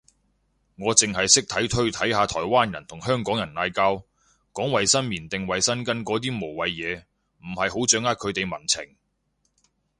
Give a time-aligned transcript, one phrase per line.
[0.77, 3.97] 我剩係識睇推睇下台灣人同香港人嗌交，
[4.51, 7.03] 講衛生棉定衛生巾嗰啲無謂嘢，
[7.43, 8.95] 唔係好掌握佢哋民情